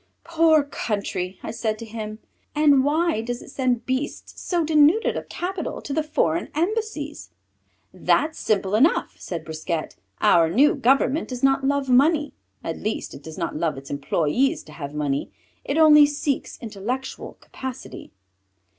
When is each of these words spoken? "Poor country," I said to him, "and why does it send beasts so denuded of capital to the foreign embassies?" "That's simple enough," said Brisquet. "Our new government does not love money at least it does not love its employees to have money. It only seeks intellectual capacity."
"Poor 0.23 0.63
country," 0.63 1.37
I 1.43 1.51
said 1.51 1.77
to 1.77 1.85
him, 1.85 2.17
"and 2.55 2.83
why 2.83 3.21
does 3.21 3.43
it 3.43 3.51
send 3.51 3.85
beasts 3.85 4.41
so 4.41 4.63
denuded 4.65 5.15
of 5.15 5.29
capital 5.29 5.79
to 5.79 5.93
the 5.93 6.01
foreign 6.01 6.49
embassies?" 6.55 7.29
"That's 7.93 8.39
simple 8.39 8.73
enough," 8.73 9.17
said 9.19 9.45
Brisquet. 9.45 9.95
"Our 10.19 10.49
new 10.49 10.73
government 10.73 11.27
does 11.27 11.43
not 11.43 11.63
love 11.63 11.87
money 11.87 12.33
at 12.63 12.79
least 12.79 13.13
it 13.13 13.21
does 13.21 13.37
not 13.37 13.55
love 13.55 13.77
its 13.77 13.91
employees 13.91 14.63
to 14.63 14.71
have 14.71 14.95
money. 14.95 15.31
It 15.63 15.77
only 15.77 16.07
seeks 16.07 16.57
intellectual 16.59 17.33
capacity." 17.35 18.11